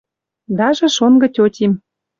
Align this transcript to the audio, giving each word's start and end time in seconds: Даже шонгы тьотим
Даже 0.57 0.85
шонгы 0.95 1.27
тьотим 1.35 1.71